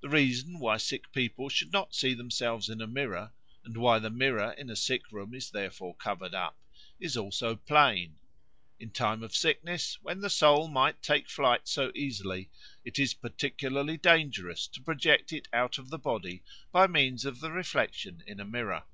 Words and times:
The 0.00 0.08
reason 0.08 0.60
why 0.60 0.76
sick 0.76 1.10
people 1.10 1.48
should 1.48 1.72
not 1.72 1.92
see 1.92 2.14
themselves 2.14 2.68
in 2.68 2.80
a 2.80 2.86
mirror, 2.86 3.32
and 3.64 3.76
why 3.76 3.98
the 3.98 4.08
mirror 4.08 4.52
in 4.52 4.70
a 4.70 4.76
sick 4.76 5.10
room 5.10 5.34
is 5.34 5.50
therefore 5.50 5.96
covered 5.96 6.34
up, 6.36 6.56
is 7.00 7.16
also 7.16 7.56
plain; 7.56 8.20
in 8.78 8.92
time 8.92 9.24
of 9.24 9.34
sickness, 9.34 9.98
when 10.02 10.20
the 10.20 10.30
soul 10.30 10.68
might 10.68 11.02
take 11.02 11.28
flight 11.28 11.66
so 11.66 11.90
easily, 11.96 12.48
it 12.84 12.96
is 13.00 13.12
particularly 13.12 13.96
dangerous 13.96 14.68
to 14.68 14.80
project 14.80 15.32
it 15.32 15.48
out 15.52 15.78
of 15.78 15.90
the 15.90 15.98
body 15.98 16.44
by 16.70 16.86
means 16.86 17.24
of 17.24 17.40
the 17.40 17.50
reflection 17.50 18.22
in 18.28 18.38
a 18.38 18.44
mirror. 18.44 18.84